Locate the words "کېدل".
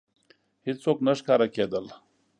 1.55-1.85